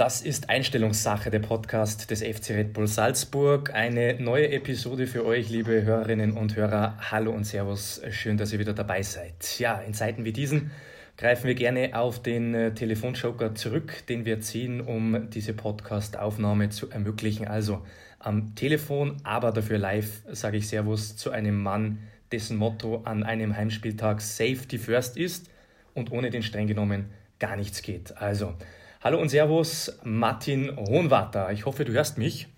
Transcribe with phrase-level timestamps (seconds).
[0.00, 3.74] Das ist Einstellungssache, der Podcast des FC Red Bull Salzburg.
[3.74, 6.96] Eine neue Episode für euch, liebe Hörerinnen und Hörer.
[7.10, 9.58] Hallo und Servus, schön, dass ihr wieder dabei seid.
[9.58, 10.70] Ja, in Zeiten wie diesen
[11.18, 16.88] greifen wir gerne auf den äh, Telefonjoker zurück, den wir ziehen, um diese Podcast-Aufnahme zu
[16.88, 17.46] ermöglichen.
[17.46, 17.84] Also
[18.20, 21.98] am Telefon, aber dafür live sage ich Servus zu einem Mann,
[22.32, 25.50] dessen Motto an einem Heimspieltag Safety First ist
[25.92, 28.16] und ohne den streng genommen gar nichts geht.
[28.16, 28.54] Also
[29.02, 31.50] Hallo und Servus, Martin Hohenwarter.
[31.52, 32.48] Ich hoffe, du hörst mich.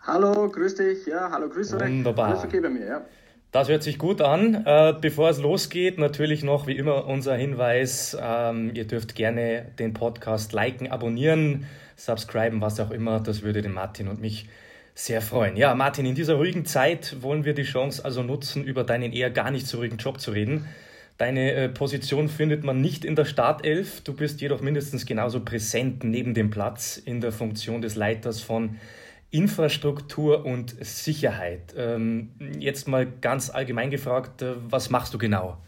[0.00, 1.04] Hallo, grüß dich.
[1.04, 1.82] Ja, hallo, grüß euch.
[1.82, 2.28] Wunderbar.
[2.28, 3.04] Alles okay bei mir, ja.
[3.52, 4.64] Das hört sich gut an.
[4.64, 9.92] Äh, bevor es losgeht, natürlich noch wie immer unser Hinweis, ähm, ihr dürft gerne den
[9.92, 13.20] Podcast liken, abonnieren, subscriben, was auch immer.
[13.20, 14.48] Das würde den Martin und mich
[14.94, 15.54] sehr freuen.
[15.54, 19.28] Ja, Martin, in dieser ruhigen Zeit wollen wir die Chance also nutzen, über deinen eher
[19.28, 20.66] gar nicht so ruhigen Job zu reden.
[21.20, 24.00] Deine äh, Position findet man nicht in der Startelf.
[24.00, 28.78] Du bist jedoch mindestens genauso präsent neben dem Platz in der Funktion des Leiters von
[29.30, 31.74] Infrastruktur und Sicherheit.
[31.76, 35.58] Ähm, jetzt mal ganz allgemein gefragt, äh, was machst du genau?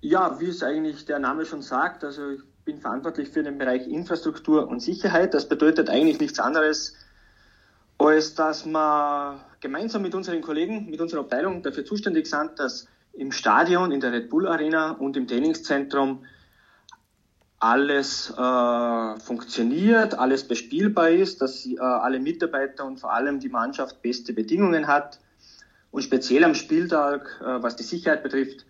[0.00, 3.86] Ja, wie es eigentlich der Name schon sagt, also ich bin verantwortlich für den Bereich
[3.86, 5.34] Infrastruktur und Sicherheit.
[5.34, 6.94] Das bedeutet eigentlich nichts anderes,
[7.98, 13.32] als dass wir gemeinsam mit unseren Kollegen, mit unserer Abteilung dafür zuständig sind, dass im
[13.32, 16.24] Stadion, in der Red Bull Arena und im Trainingszentrum
[17.58, 24.02] alles äh, funktioniert, alles bespielbar ist, dass äh, alle Mitarbeiter und vor allem die Mannschaft
[24.02, 25.20] beste Bedingungen hat.
[25.90, 28.66] Und speziell am Spieltag, äh, was die Sicherheit betrifft,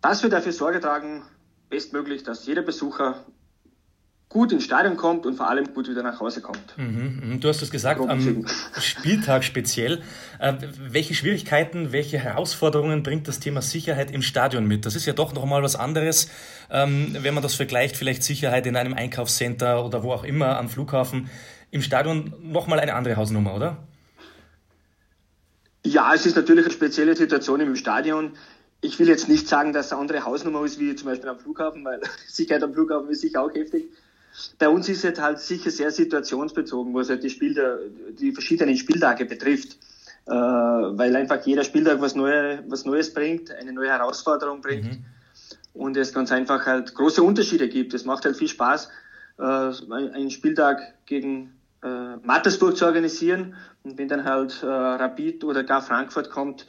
[0.00, 1.22] dass wir dafür Sorge tragen,
[1.68, 3.26] bestmöglich, dass jeder Besucher
[4.30, 6.78] gut ins Stadion kommt und vor allem gut wieder nach Hause kommt.
[6.78, 7.40] Mhm, mhm.
[7.40, 8.46] du hast es gesagt, am
[8.78, 10.02] Spieltag speziell.
[10.38, 14.86] Äh, welche Schwierigkeiten, welche Herausforderungen bringt das Thema Sicherheit im Stadion mit?
[14.86, 16.30] Das ist ja doch nochmal was anderes,
[16.70, 20.68] ähm, wenn man das vergleicht, vielleicht Sicherheit in einem Einkaufscenter oder wo auch immer am
[20.68, 21.28] Flughafen.
[21.72, 23.78] Im Stadion nochmal eine andere Hausnummer, oder?
[25.84, 28.34] Ja, es ist natürlich eine spezielle Situation im Stadion.
[28.80, 31.38] Ich will jetzt nicht sagen, dass es eine andere Hausnummer ist wie zum Beispiel am
[31.40, 33.90] Flughafen, weil Sicherheit am Flughafen ist sicher auch heftig.
[34.58, 37.78] Bei uns ist es halt sicher sehr situationsbezogen, was halt die, Spieltag,
[38.18, 39.76] die verschiedenen Spieltage betrifft.
[40.26, 44.84] Äh, weil einfach jeder Spieltag was, Neue, was Neues bringt, eine neue Herausforderung bringt.
[44.84, 45.04] Mhm.
[45.72, 47.94] Und es ganz einfach halt große Unterschiede gibt.
[47.94, 48.90] Es macht halt viel Spaß,
[49.38, 53.56] äh, einen Spieltag gegen äh, Mattersburg zu organisieren.
[53.82, 56.66] Und wenn dann halt äh, Rapid oder gar Frankfurt kommt,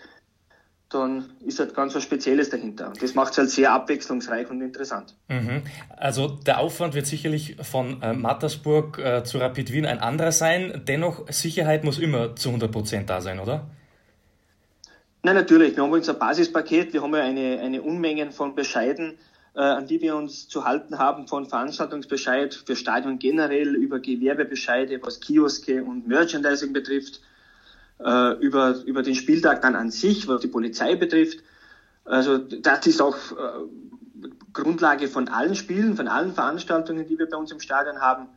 [0.91, 2.87] dann ist halt ganz was Spezielles dahinter.
[2.89, 5.15] Und das macht es halt sehr abwechslungsreich und interessant.
[5.29, 5.63] Mhm.
[5.95, 10.83] Also der Aufwand wird sicherlich von äh, Mattersburg äh, zu Rapid Wien ein anderer sein.
[10.87, 13.67] Dennoch, Sicherheit muss immer zu 100 Prozent da sein, oder?
[15.23, 15.75] Nein, natürlich.
[15.75, 16.93] Wir haben unser Basispaket.
[16.93, 19.17] Wir haben ja eine, eine Unmengen von Bescheiden,
[19.55, 24.99] äh, an die wir uns zu halten haben, von Veranstaltungsbescheid für Stadion generell über Gewerbebescheide,
[25.01, 27.21] was Kioske und Merchandising betrifft
[28.03, 31.43] äh, über, über den Spieltag dann an sich, was die Polizei betrifft.
[32.05, 37.37] Also das ist auch äh, Grundlage von allen Spielen, von allen Veranstaltungen, die wir bei
[37.37, 38.27] uns im Stadion haben.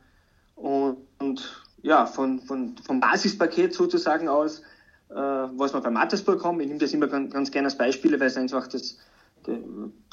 [0.55, 4.61] Und, und ja, von, von, vom Basispaket sozusagen aus,
[5.09, 8.19] äh, was wir bei Mattersburg haben, ich nehme das immer ganz, ganz gerne als Beispiele,
[8.19, 8.97] weil es einfach das,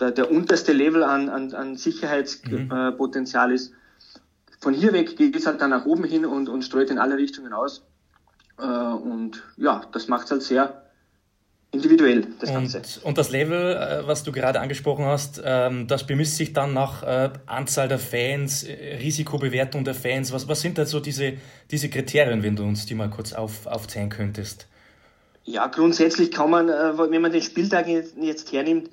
[0.01, 3.55] der, der unterste Level an, an, an Sicherheitspotenzial mhm.
[3.55, 3.73] ist.
[4.61, 7.17] Von hier weg geht es halt dann nach oben hin und, und streut in alle
[7.17, 7.85] Richtungen aus.
[8.59, 10.83] Äh, und ja, das macht es halt sehr
[11.73, 12.83] individuell, das und, Ganze.
[13.03, 17.03] Und das Level, äh, was du gerade angesprochen hast, ähm, das bemisst sich dann nach
[17.03, 20.33] äh, Anzahl der Fans, Risikobewertung der Fans.
[20.33, 21.35] Was, was sind da so diese,
[21.71, 24.67] diese Kriterien, wenn du uns die mal kurz auf, aufzählen könntest?
[25.45, 28.91] Ja, grundsätzlich kann man, wenn man den Spieltag jetzt hernimmt,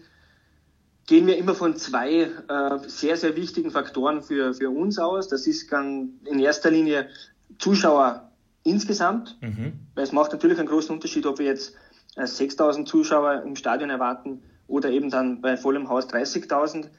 [1.06, 2.28] gehen wir immer von zwei
[2.88, 5.28] sehr, sehr wichtigen Faktoren für, für uns aus.
[5.28, 7.08] Das ist dann in erster Linie
[7.60, 8.29] Zuschauer
[8.64, 9.74] insgesamt, mhm.
[9.96, 11.76] weil es macht natürlich einen großen Unterschied, ob wir jetzt
[12.16, 16.90] 6.000 äh, Zuschauer im Stadion erwarten oder eben dann bei vollem Haus 30.000.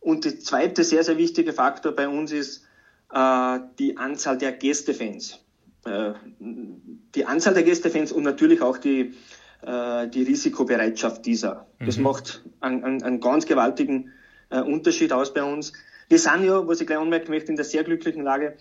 [0.00, 2.64] Und der zweite sehr, sehr wichtige Faktor bei uns ist
[3.12, 5.38] äh, die Anzahl der Gästefans.
[5.84, 9.14] Äh, die Anzahl der Gästefans und natürlich auch die,
[9.62, 11.66] äh, die Risikobereitschaft dieser.
[11.78, 11.86] Mhm.
[11.86, 14.12] Das macht einen, einen, einen ganz gewaltigen
[14.50, 15.72] äh, Unterschied aus bei uns.
[16.08, 18.56] Wir sind ja, was ich gleich anmerken möchte, in der sehr glücklichen Lage,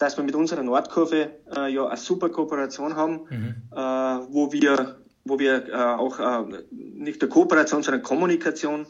[0.00, 3.54] dass wir mit unserer Nordkurve äh, ja eine super Kooperation haben, mhm.
[3.70, 8.86] äh, wo wir, wo wir äh, auch äh, nicht der Kooperation, sondern Kommunikation,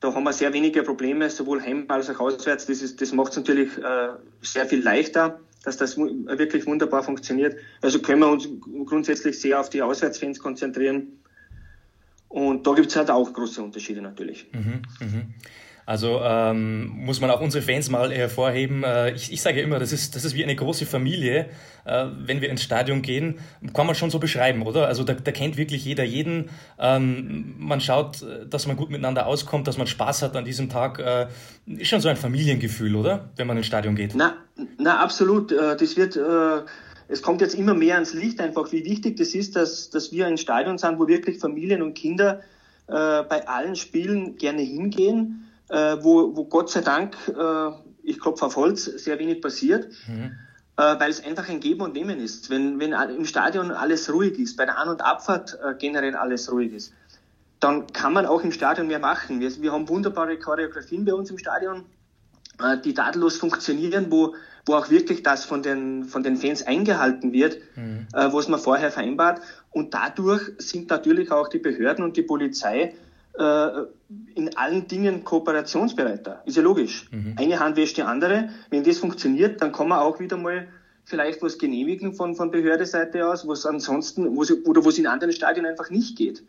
[0.00, 2.64] da haben wir sehr wenige Probleme, sowohl heim als auch auswärts.
[2.64, 4.08] Das, ist, das macht es natürlich äh,
[4.40, 7.56] sehr viel leichter, dass das wirklich wunderbar funktioniert.
[7.82, 8.48] Also können wir uns
[8.86, 11.18] grundsätzlich sehr auf die Auswärtsfans konzentrieren.
[12.28, 14.46] Und da gibt es halt auch große Unterschiede natürlich.
[14.52, 15.26] Mhm, mh.
[15.88, 18.84] Also ähm, muss man auch unsere Fans mal hervorheben.
[18.84, 21.46] Äh, ich, ich sage immer, das ist, das ist wie eine große Familie.
[21.86, 23.38] Äh, wenn wir ins Stadion gehen,
[23.72, 24.86] kann man schon so beschreiben, oder?
[24.86, 26.50] Also da, da kennt wirklich jeder jeden.
[26.78, 28.18] Ähm, man schaut,
[28.50, 30.98] dass man gut miteinander auskommt, dass man Spaß hat an diesem Tag.
[30.98, 31.28] Äh,
[31.64, 33.30] ist schon so ein Familiengefühl, oder?
[33.36, 34.14] Wenn man ins Stadion geht.
[34.14, 34.34] Na,
[34.76, 35.52] na absolut.
[35.52, 36.16] Äh, das wird...
[36.16, 36.68] Äh
[37.10, 40.26] es kommt jetzt immer mehr ans Licht einfach, wie wichtig das ist, dass, dass wir
[40.26, 42.40] ein Stadion sind, wo wirklich Familien und Kinder
[42.86, 47.70] äh, bei allen Spielen gerne hingehen äh, wo, wo Gott sei Dank, äh,
[48.02, 50.32] ich klopfe auf Holz, sehr wenig passiert, mhm.
[50.76, 52.50] äh, weil es einfach ein Geben und Nehmen ist.
[52.50, 56.50] Wenn, wenn im Stadion alles ruhig ist, bei der An- und Abfahrt äh, generell alles
[56.50, 56.92] ruhig ist,
[57.60, 59.40] dann kann man auch im Stadion mehr machen.
[59.40, 61.84] Wir, wir haben wunderbare Choreografien bei uns im Stadion,
[62.62, 64.34] äh, die tadellos funktionieren, wo,
[64.64, 68.06] wo auch wirklich das von den, von den Fans eingehalten wird, mhm.
[68.14, 69.42] äh, was man vorher vereinbart.
[69.70, 72.94] Und dadurch sind natürlich auch die Behörden und die Polizei
[74.34, 76.42] in allen Dingen kooperationsbereiter.
[76.46, 77.08] Ist ja logisch.
[77.10, 77.34] Mhm.
[77.36, 78.50] Eine Hand wäscht die andere.
[78.70, 80.68] Wenn das funktioniert, dann kann man auch wieder mal
[81.04, 85.06] vielleicht was genehmigen von, von Behördeseite aus, was ansonsten, wo sie, oder wo es in
[85.06, 86.42] anderen Stadien einfach nicht geht.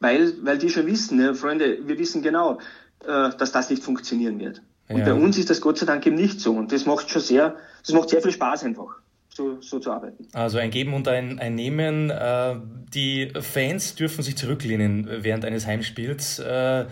[0.00, 2.58] Weil, weil die schon wissen, ja, Freunde, wir wissen genau,
[3.06, 4.62] äh, dass das nicht funktionieren wird.
[4.88, 5.04] Und ja.
[5.04, 6.52] bei uns ist das Gott sei Dank eben nicht so.
[6.52, 7.56] Und das macht schon sehr,
[7.86, 8.96] das macht sehr viel Spaß einfach
[9.34, 10.26] so, so zu arbeiten.
[10.32, 12.10] Also ein Geben und ein, ein Nehmen.
[12.10, 12.56] Äh,
[12.94, 16.86] die Fans dürfen sich zurücklehnen während eines Heimspiels, äh,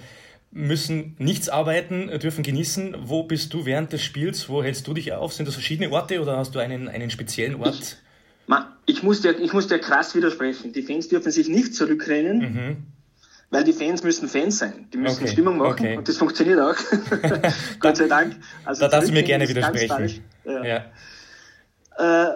[0.50, 2.96] müssen nichts arbeiten, dürfen genießen.
[3.00, 4.48] Wo bist du während des Spiels?
[4.48, 5.32] Wo hältst du dich auf?
[5.32, 7.78] Sind das verschiedene Orte oder hast du einen, einen speziellen Ort?
[7.80, 7.96] Ich,
[8.48, 10.72] ma, ich, muss dir, ich muss dir krass widersprechen.
[10.72, 12.38] Die Fans dürfen sich nicht zurücklehnen.
[12.38, 12.76] Mhm
[13.52, 14.88] weil die Fans müssen Fans sein.
[14.94, 15.96] Die müssen okay, Stimmung machen okay.
[15.98, 16.74] und das funktioniert auch.
[17.80, 18.36] Gott sei Dank.
[18.64, 20.24] Also da darfst du mir gerne widersprechen.
[20.46, 20.64] Ja.
[20.64, 20.84] ja.
[21.98, 22.26] Äh,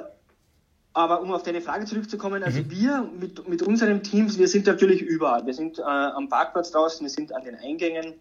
[0.93, 2.70] aber um auf deine Frage zurückzukommen, also mhm.
[2.70, 5.44] wir mit, mit unserem Team, wir sind natürlich überall.
[5.44, 8.14] Wir sind äh, am Parkplatz draußen, wir sind an den Eingängen.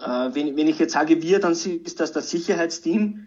[0.00, 3.26] Äh, wenn, wenn ich jetzt sage wir, dann ist das das Sicherheitsteam,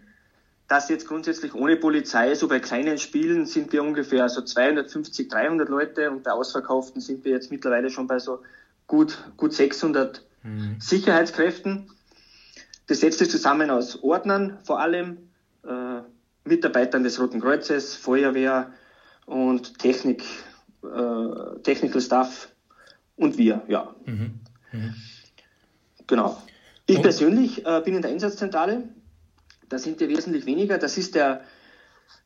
[0.68, 5.68] das jetzt grundsätzlich ohne Polizei, so bei kleinen Spielen sind wir ungefähr so 250, 300
[5.68, 8.40] Leute und bei Ausverkauften sind wir jetzt mittlerweile schon bei so
[8.86, 10.76] gut, gut 600 mhm.
[10.80, 11.90] Sicherheitskräften.
[12.86, 15.18] Das setzt sich zusammen aus Ordnern vor allem,
[15.64, 15.95] äh,
[16.46, 18.72] Mitarbeitern des Roten Kreuzes, Feuerwehr
[19.26, 20.22] und Technik,
[20.82, 22.48] äh, Technical Staff
[23.16, 23.94] und wir, ja.
[24.04, 24.40] Mhm.
[24.72, 24.94] Mhm.
[26.06, 26.40] Genau.
[26.86, 27.02] Ich und?
[27.02, 28.84] persönlich äh, bin in der Einsatzzentrale.
[29.68, 30.78] Da sind wir wesentlich weniger.
[30.78, 31.40] Das ist der,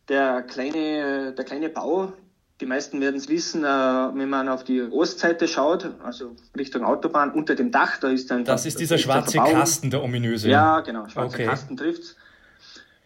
[0.09, 2.13] der, kleine, der kleine Bau.
[2.61, 7.33] Die meisten werden es wissen, äh, wenn man auf die Ostseite schaut, also Richtung Autobahn,
[7.33, 8.45] unter dem Dach, da ist dann.
[8.45, 10.51] Das ist dieser schwarze Kasten, der ominöse.
[10.51, 11.47] Ja, genau, schwarze okay.
[11.47, 12.17] Kasten trifft's.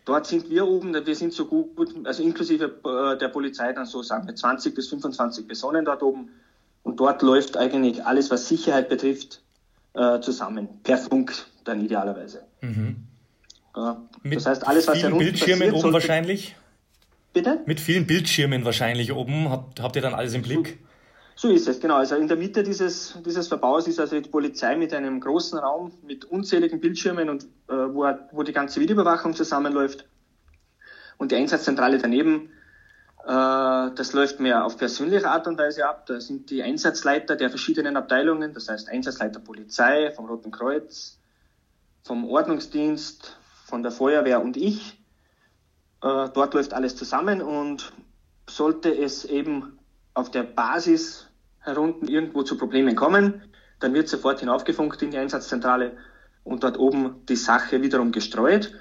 [0.04, 1.70] Dort sind wir oben, wir sind so gut,
[2.04, 6.28] also inklusive äh, der Polizei dann so sagen wir 20 bis 25 Personen dort oben.
[6.82, 9.40] Und dort läuft eigentlich alles, was Sicherheit betrifft,
[9.94, 10.68] äh, zusammen.
[10.82, 11.32] Per Funk
[11.64, 12.42] dann idealerweise.
[12.60, 12.96] Mhm.
[13.74, 16.54] Ja, das heißt, alles, was vielen Bildschirmen passiert, oben wahrscheinlich?
[17.32, 17.60] Bitte?
[17.66, 19.48] Mit vielen Bildschirmen wahrscheinlich oben.
[19.50, 20.78] Habt, habt ihr dann alles im Blick?
[21.36, 21.96] So ist es, genau.
[21.96, 25.92] Also in der Mitte dieses, dieses Verbaus ist also die Polizei mit einem großen Raum
[26.06, 30.06] mit unzähligen Bildschirmen und äh, wo, wo die ganze Videoüberwachung zusammenläuft.
[31.16, 32.50] Und die Einsatzzentrale daneben,
[33.24, 36.06] äh, das läuft mehr auf persönliche Art und Weise ab.
[36.06, 41.18] Da sind die Einsatzleiter der verschiedenen Abteilungen, das heißt Einsatzleiter Polizei, vom Roten Kreuz,
[42.02, 44.98] vom Ordnungsdienst, von der Feuerwehr und ich.
[46.02, 47.92] Äh, dort läuft alles zusammen und
[48.48, 49.78] sollte es eben
[50.12, 51.28] auf der Basis
[51.60, 53.42] herunten irgendwo zu Problemen kommen,
[53.80, 55.96] dann wird sofort hinaufgefunkt in die Einsatzzentrale
[56.44, 58.72] und dort oben die Sache wiederum gestreut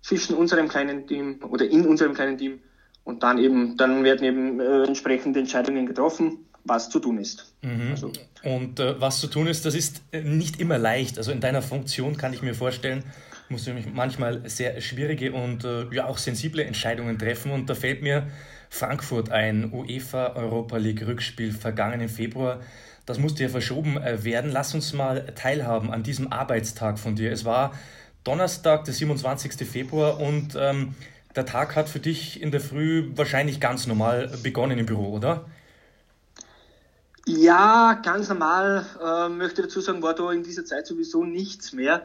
[0.00, 2.60] zwischen unserem kleinen Team oder in unserem kleinen Team
[3.04, 7.52] und dann eben, dann werden eben äh, entsprechende Entscheidungen getroffen, was zu tun ist.
[7.62, 7.90] Mhm.
[7.90, 8.12] Also,
[8.44, 11.18] und äh, was zu tun ist, das ist äh, nicht immer leicht.
[11.18, 13.04] Also in deiner Funktion kann ich mir vorstellen,
[13.48, 18.02] musst du manchmal sehr schwierige und äh, ja auch sensible Entscheidungen treffen und da fällt
[18.02, 18.28] mir
[18.68, 22.60] Frankfurt ein UEFA Europa League Rückspiel vergangenen Februar.
[23.06, 24.50] Das musste ja verschoben äh, werden.
[24.50, 27.32] Lass uns mal teilhaben an diesem Arbeitstag von dir.
[27.32, 27.72] Es war
[28.24, 29.68] Donnerstag, der 27.
[29.68, 30.94] Februar und ähm,
[31.34, 35.44] der Tag hat für dich in der Früh wahrscheinlich ganz normal begonnen im Büro, oder?
[37.26, 38.84] Ja, ganz normal.
[39.02, 42.02] Äh, möchte dazu sagen, war da in dieser Zeit sowieso nichts mehr.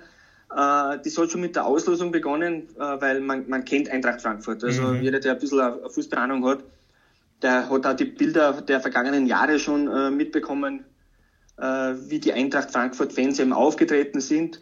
[0.55, 4.63] Äh, die soll schon mit der Auslosung begonnen, äh, weil man, man kennt Eintracht Frankfurt.
[4.63, 5.01] Also mhm.
[5.01, 6.59] jeder, der ein bisschen eine Fußballahnung hat,
[7.41, 10.85] der hat auch die Bilder der vergangenen Jahre schon äh, mitbekommen,
[11.57, 14.59] wie die Eintracht Frankfurt-Fans eben aufgetreten sind.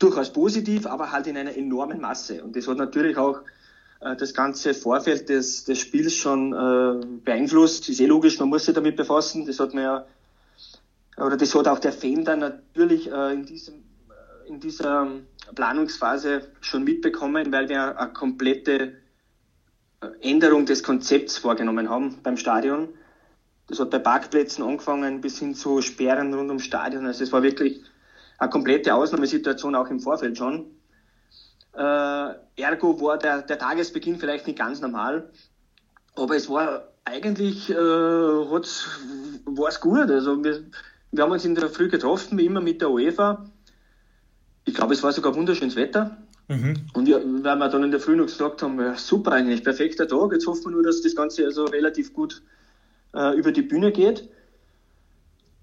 [0.00, 2.42] Durchaus positiv, aber halt in einer enormen Masse.
[2.42, 3.42] Und das hat natürlich auch
[4.00, 7.88] das ganze Vorfeld des, des Spiels schon beeinflusst.
[7.88, 9.46] Ist eh logisch, man muss sich damit befassen.
[9.46, 10.06] Das hat man ja,
[11.16, 13.84] oder das hat auch der Fan dann natürlich in diesem
[14.50, 15.08] in dieser
[15.54, 18.92] Planungsphase schon mitbekommen, weil wir eine komplette äh,
[20.22, 22.88] Änderung des Konzepts vorgenommen haben beim Stadion.
[23.66, 27.04] Das hat bei Parkplätzen angefangen bis hin zu Sperren rund ums Stadion.
[27.04, 27.82] Also es war wirklich
[28.38, 30.66] eine komplette Ausnahmesituation auch im Vorfeld schon.
[31.74, 35.30] Äh, ergo war der, der Tagesbeginn vielleicht nicht ganz normal,
[36.16, 40.10] aber es war eigentlich äh, war es gut.
[40.10, 40.64] Also wir,
[41.12, 43.50] wir haben uns in der Früh getroffen, wie immer mit der UEFA.
[44.64, 46.16] Ich glaube, es war sogar wunderschönes Wetter.
[46.50, 46.74] Mhm.
[46.94, 50.08] Und wir, weil wir dann in der Früh noch gesagt haben, ja, super eigentlich, perfekter
[50.08, 50.32] Tag.
[50.32, 52.42] Jetzt hoffen wir nur, dass das Ganze also relativ gut
[53.14, 54.28] äh, über die Bühne geht.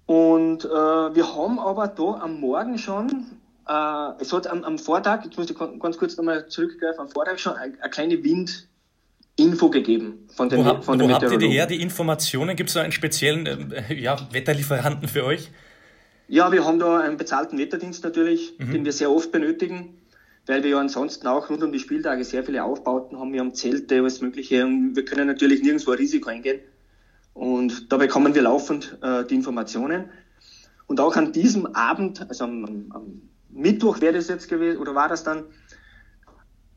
[0.06, 3.26] Und äh, wir haben aber da am Morgen schon,
[3.68, 7.38] äh, es hat am, am Vortag, jetzt muss ich ganz kurz nochmal zurückgreifen, am Vortag
[7.38, 11.66] schon eine, eine kleine Windinfo gegeben von den, wo, von wo habt ihr die her,
[11.66, 12.56] die Informationen?
[12.56, 15.50] Gibt es da einen speziellen äh, ja, Wetterlieferanten für euch?
[16.28, 18.72] Ja, wir haben da einen bezahlten Wetterdienst natürlich, mhm.
[18.72, 19.98] den wir sehr oft benötigen,
[20.48, 23.32] weil wir ja ansonsten auch rund um die Spieltage sehr viele Aufbauten haben.
[23.32, 26.60] Wir haben Zelte, alles Mögliche und wir können natürlich nirgendwo ein Risiko eingehen.
[27.34, 30.06] Und da bekommen wir laufend äh, die Informationen.
[30.86, 35.08] Und auch an diesem Abend, also am, am Mittwoch wäre das jetzt gewesen, oder war
[35.08, 35.44] das dann,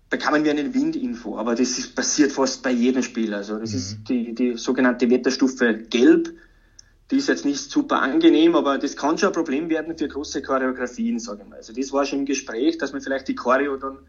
[0.09, 1.37] bekamen wir eine Windinfo.
[1.37, 3.33] Aber das ist passiert fast bei jedem Spiel.
[3.33, 3.77] Also das mhm.
[3.77, 6.33] ist die, die sogenannte Wetterstufe Gelb.
[7.11, 10.41] Die ist jetzt nicht super angenehm, aber das kann schon ein Problem werden für große
[10.41, 11.57] Choreografien, sage ich mal.
[11.57, 13.99] Also das war schon im Gespräch, dass wir vielleicht die Choreo dann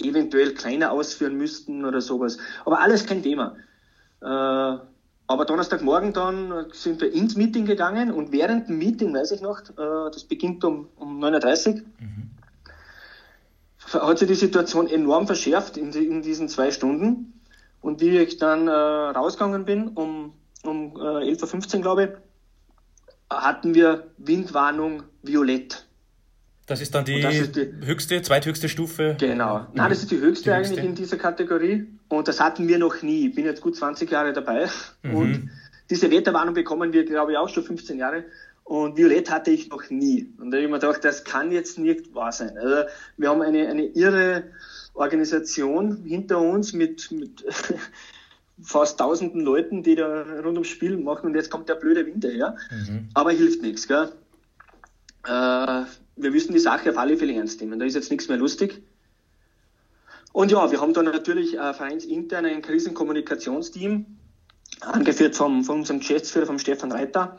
[0.00, 2.38] eventuell kleiner ausführen müssten oder sowas.
[2.64, 3.56] Aber alles kein Thema.
[4.22, 4.78] Äh,
[5.30, 9.60] aber Donnerstagmorgen dann sind wir ins Meeting gegangen und während dem Meeting, weiß ich noch,
[9.60, 12.30] äh, das beginnt um, um 9.30 Uhr, mhm.
[13.92, 17.34] hat sich die Situation enorm verschärft in, in diesen zwei Stunden.
[17.82, 20.32] Und wie ich dann äh, rausgegangen bin, um,
[20.64, 22.10] um äh, 11.15 Uhr, glaube ich,
[23.30, 25.86] hatten wir Windwarnung violett.
[26.66, 29.16] Das ist dann die, ist die höchste, zweithöchste Stufe?
[29.18, 29.66] Genau.
[29.72, 30.86] Nein, das ist die höchste, die eigentlich höchste.
[30.86, 31.86] in dieser Kategorie.
[32.08, 33.28] Und das hatten wir noch nie.
[33.28, 34.68] Ich bin jetzt gut 20 Jahre dabei.
[35.02, 35.14] Mhm.
[35.14, 35.50] Und
[35.88, 38.24] diese Wetterwarnung bekommen wir, glaube ich, auch schon 15 Jahre.
[38.64, 40.30] Und Violett hatte ich noch nie.
[40.38, 42.58] Und da habe ich mir gedacht, das kann jetzt nicht wahr sein.
[42.58, 44.44] Also wir haben eine, eine irre
[44.92, 47.44] Organisation hinter uns mit, mit
[48.62, 52.28] fast tausenden Leuten, die da rund ums Spiel machen und jetzt kommt der blöde Winter
[52.28, 52.56] her.
[52.70, 53.08] Mhm.
[53.14, 53.86] Aber hilft nichts.
[53.86, 54.12] Gell?
[55.24, 55.84] Äh,
[56.16, 57.78] wir müssen die Sache auf alle Fälle ernst nehmen.
[57.78, 58.82] Da ist jetzt nichts mehr lustig.
[60.32, 64.06] Und ja, wir haben dann natürlich äh, vereinsintern ein Krisenkommunikationsteam,
[64.80, 67.38] angeführt vom, von unserem Geschäftsführer, vom Stefan Reiter.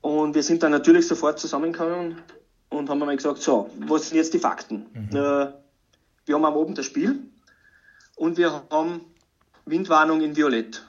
[0.00, 2.16] Und wir sind dann natürlich sofort zusammengekommen
[2.70, 4.86] und haben einmal gesagt, so, was sind jetzt die Fakten?
[4.92, 5.16] Mhm.
[5.16, 5.52] Äh,
[6.26, 7.18] wir haben am Abend das Spiel
[8.16, 9.00] und wir haben
[9.66, 10.84] Windwarnung in Violett.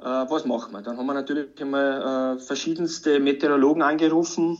[0.00, 0.82] Äh, was machen wir?
[0.82, 4.58] Dann haben wir natürlich einmal äh, verschiedenste Meteorologen angerufen,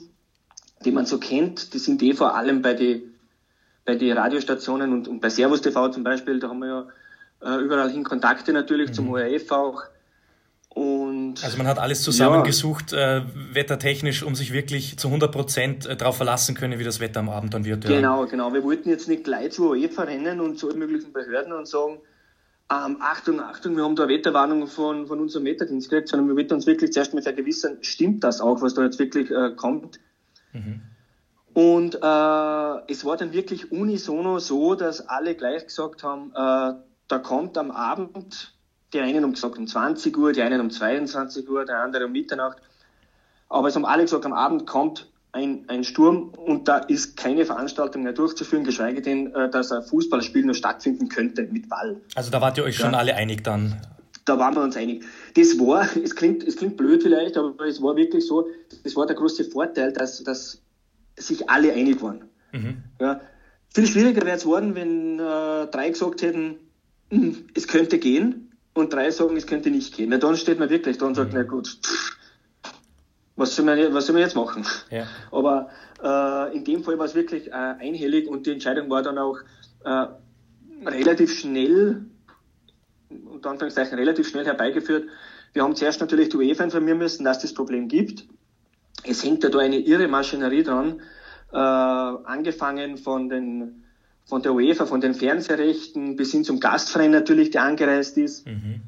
[0.85, 3.13] die man so kennt, die sind eh vor allem bei den
[3.85, 6.69] bei die Radiostationen und, und bei Servus TV zum Beispiel, da haben wir
[7.43, 8.95] ja äh, überall hin Kontakte natürlich mhm.
[8.95, 9.83] zum ORF auch.
[10.69, 13.19] Und also man hat alles zusammengesucht, ja.
[13.19, 13.23] äh,
[13.53, 17.29] wettertechnisch, um sich wirklich zu 100 Prozent äh, darauf verlassen können, wie das Wetter am
[17.29, 17.85] Abend dann wird.
[17.85, 17.91] Ja.
[17.91, 18.55] Genau, genau.
[18.55, 21.99] Wir wollten jetzt nicht gleich zu UEFA rennen und zu allen möglichen Behörden und sagen,
[22.73, 26.37] ähm, Achtung, Achtung, wir haben da eine Wetterwarnung von, von unserem Wetterdienst gekriegt, sondern wir
[26.37, 30.01] wollten uns wirklich zuerst mal vergewissern, stimmt das auch, was da jetzt wirklich äh, kommt.
[30.53, 30.81] Mhm.
[31.53, 37.19] Und äh, es war dann wirklich unisono so, dass alle gleich gesagt haben, äh, da
[37.19, 38.55] kommt am Abend,
[38.95, 42.13] die einen haben gesagt um 20 Uhr, die einen um 22 Uhr, der andere um
[42.13, 42.57] Mitternacht.
[43.51, 47.47] Aber es haben alle gesagt, am Abend kommt ein, ein Sturm und da ist keine
[47.47, 52.01] Veranstaltung mehr durchzuführen, geschweige denn, äh, dass ein Fußballspiel nur stattfinden könnte mit Ball.
[52.15, 52.87] Also da wart ihr euch ja.
[52.87, 53.81] schon alle einig dann?
[54.27, 55.05] Da waren wir uns einig.
[55.35, 58.47] Das war, es klingt, es klingt blöd vielleicht, aber es war wirklich so,
[58.85, 60.61] das war der große Vorteil, dass, dass
[61.17, 62.25] sich alle einig waren.
[62.53, 62.83] Mhm.
[63.01, 63.21] Ja,
[63.75, 66.57] viel schwieriger wäre es worden, wenn äh, drei gesagt hätten,
[67.11, 70.11] hm, es könnte gehen und drei sagen, es könnte nicht gehen.
[70.11, 71.39] Na, dann steht man wirklich da und sagt, mhm.
[71.39, 72.19] na gut, pff,
[73.43, 74.67] was soll man, was soll man jetzt machen?
[74.91, 75.07] Ja.
[75.31, 75.71] Aber
[76.03, 79.39] äh, in dem Fall war es wirklich äh, einhellig und die Entscheidung war dann auch
[79.85, 80.07] äh,
[80.87, 82.07] relativ schnell,
[83.11, 85.09] unter Anführungszeichen relativ schnell herbeigeführt.
[85.53, 88.25] Wir haben zuerst natürlich die UEFA informieren müssen, dass das Problem gibt
[89.05, 91.01] es hängt ja da eine irre Maschinerie dran,
[91.53, 93.85] äh, angefangen von den
[94.25, 98.83] von der UEFA, von den Fernsehrechten bis hin zum Gastverein natürlich, der angereist ist, mhm.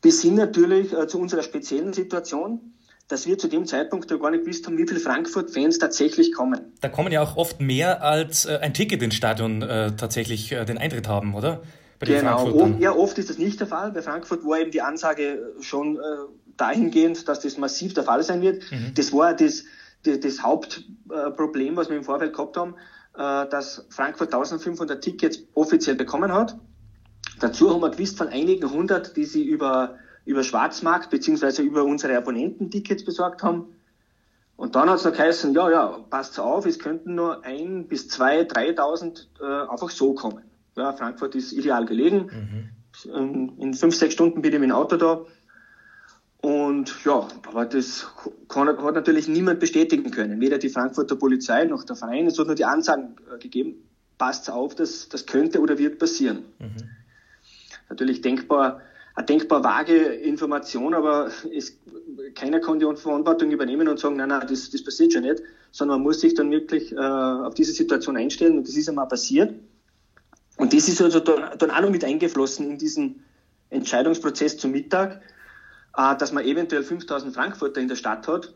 [0.00, 2.72] bis hin natürlich äh, zu unserer speziellen Situation,
[3.08, 6.72] dass wir zu dem Zeitpunkt ja gar nicht gewusst haben, wie viele Frankfurt-Fans tatsächlich kommen.
[6.80, 10.64] Da kommen ja auch oft mehr als äh, ein Ticket ins Stadion äh, tatsächlich äh,
[10.64, 11.62] den Eintritt haben, oder?
[12.00, 13.90] genau, ja, oft ist das nicht der Fall.
[13.90, 16.00] Bei Frankfurt war eben die Ansage schon äh,
[16.56, 18.62] dahingehend, dass das massiv der Fall sein wird.
[18.70, 18.92] Mhm.
[18.94, 19.64] Das war das,
[20.04, 22.76] das, das Hauptproblem, was wir im Vorfeld gehabt haben.
[23.18, 26.56] äh, dass Frankfurt 1500 Tickets offiziell bekommen hat.
[27.40, 32.16] Dazu haben wir gewusst von einigen hundert, die sie über, über Schwarzmarkt beziehungsweise über unsere
[32.16, 33.66] Abonnenten Tickets besorgt haben.
[34.56, 38.08] Und dann hat es noch geheißen, ja, ja, passt auf, es könnten nur ein bis
[38.08, 40.42] zwei, dreitausend äh, einfach so kommen.
[40.76, 42.72] Ja, Frankfurt ist ideal gelegen.
[43.04, 43.54] Mhm.
[43.60, 45.24] In fünf, sechs Stunden bin ich mit dem Auto da.
[46.40, 48.06] Und ja, aber das
[48.48, 50.40] kann, hat natürlich niemand bestätigen können.
[50.40, 52.26] Weder die Frankfurter Polizei noch der Verein.
[52.26, 56.44] Es hat nur die Ansagen äh, gegeben, passt auf, das, das könnte oder wird passieren.
[56.58, 56.90] Mhm.
[57.88, 58.82] Natürlich denkbar,
[59.18, 61.78] eine denkbar vage Information, aber es,
[62.34, 65.98] keiner kann die Verantwortung übernehmen und sagen, nein, nein, das, das passiert schon nicht, sondern
[65.98, 69.54] man muss sich dann wirklich äh, auf diese Situation einstellen und das ist einmal passiert.
[70.56, 73.24] Und das ist also dann, auch noch mit eingeflossen in diesen
[73.70, 75.20] Entscheidungsprozess zum Mittag
[75.96, 78.54] äh, dass man eventuell 5000 Frankfurter in der Stadt hat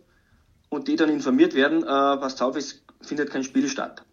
[0.69, 4.05] und die dann informiert werden, äh, was auf, es findet kein Spiel statt.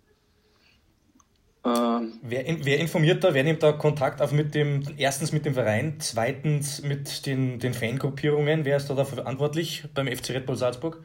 [1.65, 5.53] Ähm, wer, wer, informiert da, wer nimmt da Kontakt auf mit dem, erstens mit dem
[5.53, 10.55] Verein, zweitens mit den, den Fangruppierungen, wer ist da, da verantwortlich beim FC Red Bull
[10.55, 10.99] Salzburg?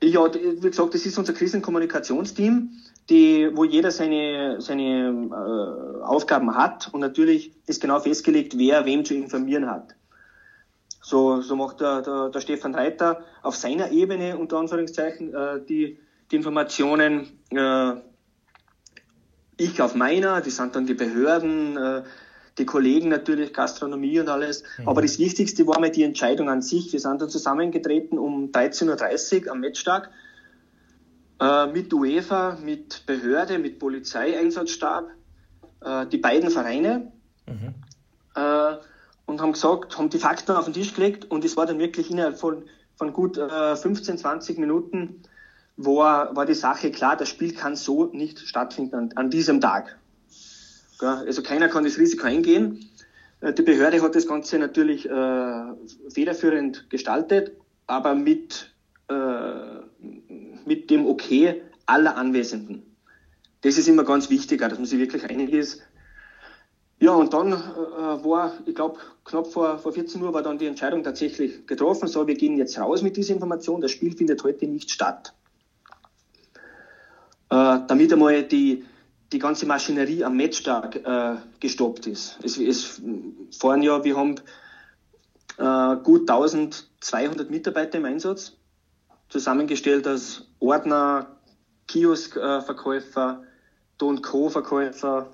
[0.00, 2.70] Ja, wie gesagt, das ist unser Krisenkommunikationsteam,
[3.10, 9.04] die, wo jeder seine, seine äh, Aufgaben hat und natürlich ist genau festgelegt, wer wem
[9.04, 9.94] zu informieren hat.
[11.00, 15.98] So, so macht der, der, der Stefan Reiter auf seiner Ebene unter Anführungszeichen äh, die,
[16.30, 17.38] die Informationen.
[17.50, 17.94] Äh,
[19.64, 22.02] ich auf meiner, die sind dann die Behörden, äh,
[22.58, 24.62] die Kollegen natürlich, Gastronomie und alles.
[24.78, 24.88] Mhm.
[24.88, 26.92] Aber das Wichtigste war mir die Entscheidung an sich.
[26.92, 30.10] Wir sind dann zusammengetreten um 13.30 Uhr am Matchtag
[31.40, 35.10] äh, mit UEFA, mit Behörde, mit Polizeieinsatzstab,
[35.80, 37.12] äh, die beiden Vereine.
[37.46, 37.74] Mhm.
[38.34, 38.76] Äh,
[39.24, 42.10] und haben gesagt, haben die Fakten auf den Tisch gelegt und es war dann wirklich
[42.10, 42.64] innerhalb von,
[42.96, 45.22] von gut äh, 15, 20 Minuten
[45.76, 49.98] war, war die Sache klar, das Spiel kann so nicht stattfinden an, an diesem Tag.
[51.00, 52.88] Also keiner kann das Risiko eingehen.
[53.40, 55.64] Äh, die Behörde hat das Ganze natürlich äh,
[56.10, 57.52] federführend gestaltet,
[57.86, 58.72] aber mit,
[59.08, 59.14] äh,
[60.64, 62.82] mit dem Okay aller Anwesenden.
[63.62, 65.82] Das ist immer ganz wichtig, dass man sich wirklich einig ist,
[67.02, 70.66] ja, und dann äh, war, ich glaube, knapp vor, vor 14 Uhr war dann die
[70.66, 74.68] Entscheidung tatsächlich getroffen, so, wir gehen jetzt raus mit dieser Information, das Spiel findet heute
[74.68, 75.34] nicht statt.
[77.52, 78.82] Äh, damit einmal die,
[79.30, 82.38] die ganze Maschinerie am Matchtag äh, gestoppt ist.
[82.42, 83.02] Es, es
[83.58, 84.36] fahren ja, wir haben
[85.58, 88.54] äh, gut 1200 Mitarbeiter im Einsatz,
[89.28, 91.26] zusammengestellt aus Ordner,
[91.88, 93.42] Kioskverkäufer,
[93.98, 95.26] Don Co-Verkäufer,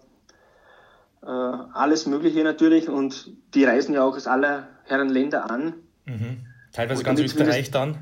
[1.22, 5.74] äh, alles Mögliche natürlich und die reisen ja auch aus aller Herren Länder an.
[6.04, 6.46] Mhm.
[6.72, 7.98] Teilweise ganz Österreich dann.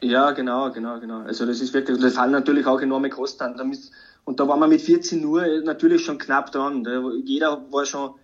[0.00, 1.20] Ja, genau, genau, genau.
[1.20, 3.72] Also das ist wirklich, da fallen natürlich auch enorme Kosten an.
[4.24, 6.86] Und da waren wir mit 14 Uhr natürlich schon knapp dran.
[7.24, 8.14] Jeder war schon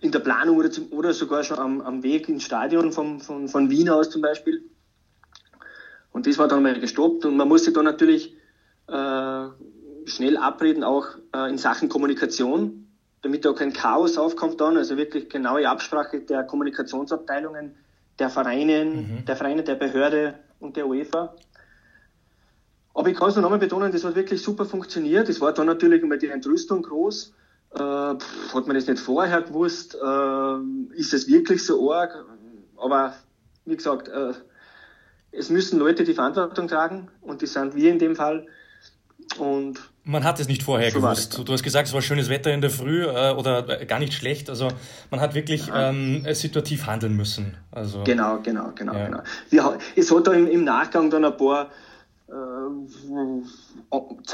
[0.00, 3.48] in der Planung oder, zum, oder sogar schon am, am Weg ins Stadion vom, von,
[3.48, 4.62] von Wien aus zum Beispiel.
[6.12, 8.36] Und das war dann mal gestoppt und man musste da natürlich
[8.86, 9.46] äh,
[10.04, 12.86] schnell abreden, auch äh, in Sachen Kommunikation,
[13.22, 17.74] damit da kein Chaos aufkommt dann, also wirklich genaue Absprache der Kommunikationsabteilungen,
[18.18, 19.24] der Vereine, mhm.
[19.24, 21.34] der Vereine, der Behörde und der UEFA.
[22.94, 25.28] Aber ich kann es noch einmal betonen, das hat wirklich super funktioniert.
[25.28, 27.34] Es war dann natürlich immer die Entrüstung groß.
[27.72, 29.96] Äh, hat man das nicht vorher gewusst?
[29.96, 32.24] Äh, ist es wirklich so arg?
[32.76, 33.14] Aber
[33.64, 34.32] wie gesagt, äh,
[35.32, 38.46] es müssen Leute die Verantwortung tragen und die sind wir in dem Fall.
[39.38, 41.40] Und man hat es nicht vorher so gewusst.
[41.44, 44.12] Du hast gesagt, es war schönes Wetter in der Früh äh, oder äh, gar nicht
[44.12, 44.50] schlecht.
[44.50, 44.68] Also
[45.10, 47.56] man hat wirklich ähm, situativ handeln müssen.
[47.72, 49.06] Also, genau, genau, genau, ja.
[49.06, 49.22] genau.
[49.50, 51.70] Wir, es hat da im, im, Nachgang dann ein paar,
[52.28, 52.32] äh,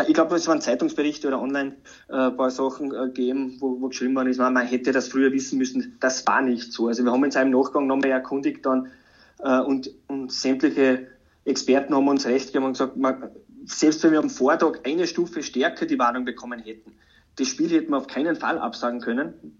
[0.08, 1.76] ich glaube, es waren Zeitungsberichte oder online
[2.08, 5.06] äh, ein paar Sachen äh, gegeben, wo, wo geschrieben worden ist, man, man hätte das
[5.08, 5.96] früher wissen müssen.
[6.00, 6.88] Das war nicht so.
[6.88, 8.88] Also wir haben uns im Nachgang nochmal erkundigt dann
[9.38, 11.06] äh, und, und sämtliche
[11.44, 13.30] Experten haben uns recht gegeben und gesagt, man,
[13.64, 16.92] selbst wenn wir am Vortag eine Stufe stärker die Warnung bekommen hätten,
[17.36, 19.56] das Spiel hätten wir auf keinen Fall absagen können.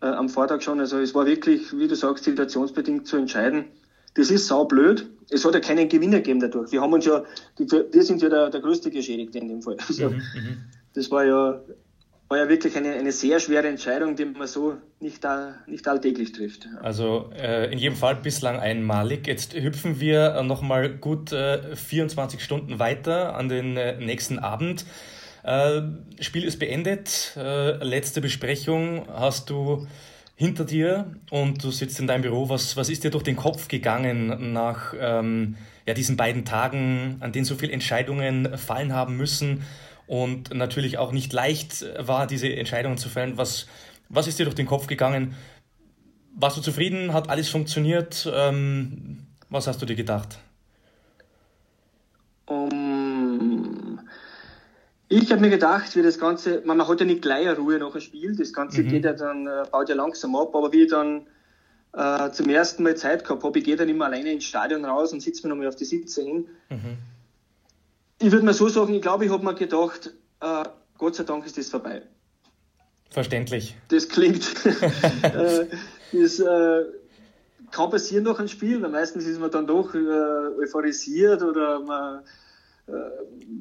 [0.00, 0.80] Äh, am Vortag schon.
[0.80, 3.66] Also es war wirklich, wie du sagst, situationsbedingt zu entscheiden.
[4.14, 5.10] Das ist saublöd.
[5.30, 6.72] Es hat ja keinen Gewinner gegeben dadurch.
[6.72, 7.24] Wir haben uns ja,
[7.58, 9.76] wir sind ja der, der größte Geschädigte in dem Fall.
[9.86, 10.22] Also, mhm,
[10.94, 11.60] das war ja
[12.28, 15.26] war ja wirklich eine, eine sehr schwere Entscheidung, die man so nicht,
[15.66, 16.68] nicht alltäglich trifft.
[16.82, 19.26] Also äh, in jedem Fall bislang einmalig.
[19.26, 24.84] Jetzt hüpfen wir äh, nochmal gut äh, 24 Stunden weiter an den äh, nächsten Abend.
[25.42, 25.80] Äh,
[26.20, 27.32] Spiel ist beendet.
[27.36, 29.86] Äh, letzte Besprechung hast du
[30.36, 32.50] hinter dir und du sitzt in deinem Büro.
[32.50, 37.32] Was, was ist dir durch den Kopf gegangen nach ähm, ja, diesen beiden Tagen, an
[37.32, 39.62] denen so viele Entscheidungen fallen haben müssen?
[40.08, 43.36] Und natürlich auch nicht leicht war, diese Entscheidungen zu fällen.
[43.36, 43.66] Was,
[44.08, 45.36] was ist dir durch den Kopf gegangen?
[46.34, 47.12] Warst du zufrieden?
[47.12, 48.28] Hat alles funktioniert?
[48.32, 50.38] Ähm, was hast du dir gedacht?
[52.46, 54.00] Um,
[55.08, 57.78] ich habe mir gedacht, wie das Ganze, man, man hat ja nicht gleich eine Ruhe
[57.78, 58.88] nach dem Spiel, das Ganze mhm.
[58.88, 61.26] geht ja dann, äh, baut ja langsam ab, aber wie ich dann
[61.92, 65.12] äh, zum ersten Mal Zeit gehabt habe, ich gehe dann immer alleine ins Stadion raus
[65.12, 66.48] und sitze mir nochmal auf die Sitze hin.
[66.70, 66.96] Mhm.
[68.20, 70.64] Ich würde mal so sagen, ich glaube, ich habe mir gedacht, äh,
[70.96, 72.02] Gott sei Dank ist das vorbei.
[73.10, 73.76] Verständlich.
[73.88, 74.44] Das klingt,
[75.22, 75.66] äh,
[76.12, 76.84] das äh,
[77.70, 82.24] kann passieren nach einem Spiel, weil meistens ist man dann doch äh, euphorisiert oder man
[82.88, 82.92] äh,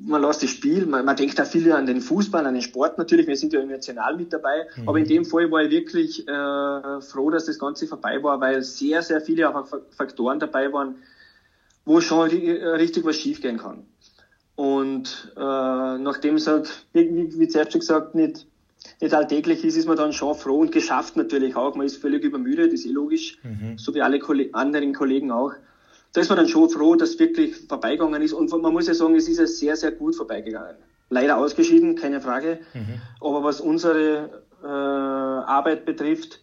[0.06, 2.98] man lässt das Spiel, man, man denkt da viel an den Fußball, an den Sport
[2.98, 4.88] natürlich, wir sind ja emotional mit dabei, mhm.
[4.88, 8.64] aber in dem Fall war ich wirklich äh, froh, dass das Ganze vorbei war, weil
[8.64, 10.96] sehr, sehr viele auch Faktoren dabei waren,
[11.86, 13.86] wo schon richtig was schiefgehen kann.
[14.58, 18.46] Und äh, nachdem es halt, wie, wie zuerst schon gesagt, nicht,
[19.00, 21.76] nicht alltäglich ist, ist man dann schon froh und geschafft natürlich auch.
[21.76, 23.78] Man ist völlig übermüdet, ist eh logisch, mhm.
[23.78, 25.54] so wie alle Kolle anderen Kollegen auch
[26.14, 28.34] da ist man dann schon froh, dass wirklich vorbeigegangen ist.
[28.34, 30.76] Und man muss ja sagen, es ist ja sehr, sehr gut vorbeigegangen.
[31.10, 32.60] Leider ausgeschieden, keine Frage.
[32.74, 33.02] Mhm.
[33.22, 36.40] Aber was unsere äh, Arbeit betrifft,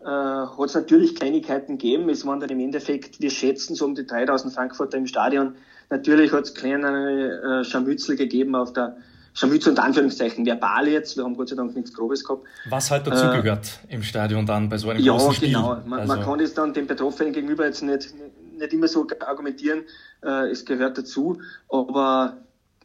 [0.00, 2.08] äh, hat es natürlich Kleinigkeiten gegeben.
[2.08, 5.54] Es waren dann im Endeffekt, wir schätzen so um die 3000 Frankfurter im Stadion.
[5.90, 8.96] Natürlich hat es kleine äh, Scharmützel gegeben auf der
[9.34, 11.16] Scharmützel und Anführungszeichen verbal jetzt.
[11.16, 12.46] Wir haben Gott sei Dank nichts Grobes gehabt.
[12.70, 15.50] Was halt dazugehört äh, im Stadion dann bei so einem ja, großen Spiel.
[15.50, 15.88] Ja, genau.
[15.88, 16.14] Man, also.
[16.14, 18.14] man kann das dann den Betroffenen gegenüber jetzt nicht,
[18.58, 19.82] nicht immer so argumentieren,
[20.24, 22.38] äh, es gehört dazu, aber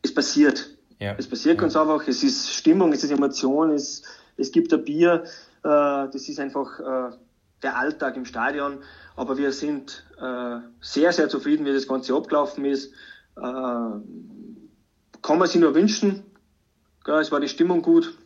[0.04, 0.70] es passiert.
[1.00, 1.16] Ja.
[1.18, 1.62] Es passiert ja.
[1.62, 4.04] ganz einfach, es ist Stimmung, es ist Emotion, es,
[4.38, 5.24] es gibt ein Bier,
[5.64, 5.68] äh,
[6.12, 7.16] das ist einfach äh,
[7.64, 8.80] der Alltag im Stadion,
[9.16, 12.94] aber wir sind äh, sehr, sehr zufrieden, wie das Ganze abgelaufen ist.
[13.38, 16.24] Äh, kann man sich nur wünschen.
[17.08, 18.18] Ja, es war die Stimmung gut.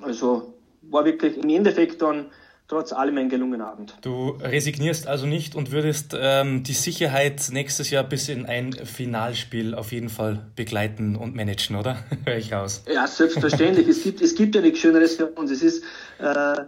[0.00, 2.30] Also war wirklich im Endeffekt dann
[2.68, 3.96] trotz allem ein gelungener Abend.
[4.02, 9.74] Du resignierst also nicht und würdest ähm, die Sicherheit nächstes Jahr bis in ein Finalspiel
[9.74, 11.98] auf jeden Fall begleiten und managen, oder?
[12.24, 12.82] Höre ich raus.
[12.92, 13.88] Ja, selbstverständlich.
[13.88, 15.50] es, gibt, es gibt ja nichts Schöneres für uns.
[15.50, 15.84] Es ist
[16.18, 16.64] äh,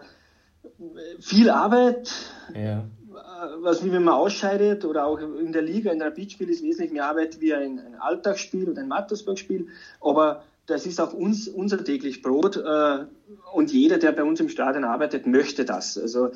[1.20, 2.12] viel Arbeit.
[2.54, 2.78] Ja.
[2.78, 6.62] Äh, was wie wenn man ausscheidet oder auch in der Liga, in der Beachspiel ist
[6.62, 9.68] wesentlich mehr Arbeit wie ein, ein Alltagsspiel oder ein Mattersburg-Spiel.
[10.00, 12.56] Aber das ist auch uns, unser täglich Brot.
[12.56, 13.06] Äh,
[13.52, 15.98] und jeder, der bei uns im Stadion arbeitet, möchte das.
[15.98, 16.30] Also,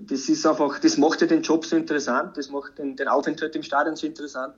[0.00, 3.54] das ist einfach, das macht ja den Job so interessant, das macht den, den Aufenthalt
[3.54, 4.54] im Stadion so interessant,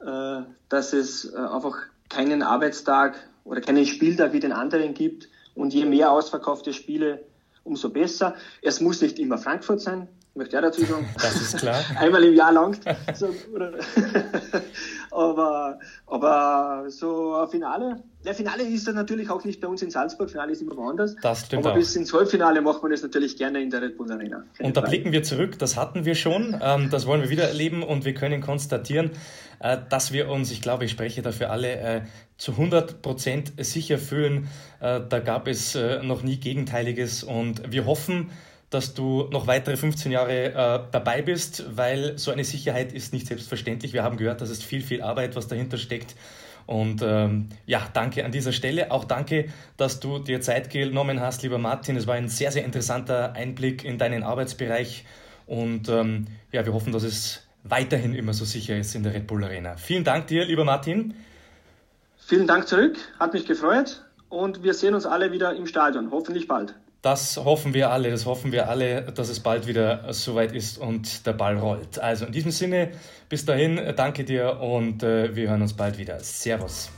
[0.00, 1.76] äh, dass es äh, einfach
[2.08, 5.28] keinen Arbeitstag oder keinen Spieltag wie den anderen gibt.
[5.54, 7.24] Und je mehr ausverkaufte Spiele,
[7.64, 8.36] umso besser.
[8.62, 11.08] Es muss nicht immer Frankfurt sein, möchte ich dazu sagen.
[11.14, 11.82] Das ist klar.
[11.96, 12.80] Einmal im Jahr langt.
[13.14, 13.28] So,
[15.10, 18.02] aber, aber so ein Finale.
[18.24, 20.30] Der Finale ist dann natürlich auch nicht bei uns in Salzburg.
[20.30, 21.16] Finale ist immer woanders.
[21.22, 21.78] Das stimmt aber auch.
[21.78, 24.44] bis ins Halbfinale macht man das natürlich gerne in der Red Bull Arena.
[24.56, 24.90] Keine und da Frage.
[24.90, 25.58] blicken wir zurück.
[25.58, 26.56] Das hatten wir schon.
[26.62, 29.12] Ähm, das wollen wir wieder erleben und wir können konstatieren,
[29.58, 32.00] äh, dass wir uns, ich glaube, ich spreche dafür alle, äh,
[32.36, 34.48] zu 100 Prozent sicher fühlen.
[34.80, 38.30] Äh, da gab es noch nie Gegenteiliges und wir hoffen,
[38.70, 43.26] dass du noch weitere 15 Jahre äh, dabei bist, weil so eine Sicherheit ist nicht
[43.26, 43.92] selbstverständlich.
[43.92, 46.14] Wir haben gehört, dass es viel, viel Arbeit, was dahinter steckt.
[46.66, 48.92] Und ähm, ja, danke an dieser Stelle.
[48.92, 51.96] Auch danke, dass du dir Zeit genommen hast, lieber Martin.
[51.96, 55.04] Es war ein sehr, sehr interessanter Einblick in deinen Arbeitsbereich.
[55.46, 59.26] Und ähm, ja, wir hoffen, dass es weiterhin immer so sicher ist in der Red
[59.26, 59.76] Bull Arena.
[59.76, 61.14] Vielen Dank dir, lieber Martin.
[62.18, 66.46] Vielen Dank zurück, hat mich gefreut und wir sehen uns alle wieder im Stadion, hoffentlich
[66.46, 66.74] bald.
[67.02, 71.26] Das hoffen wir alle, das hoffen wir alle, dass es bald wieder soweit ist und
[71.26, 71.98] der Ball rollt.
[71.98, 72.90] Also in diesem Sinne,
[73.30, 76.20] bis dahin, danke dir und äh, wir hören uns bald wieder.
[76.20, 76.90] Servus.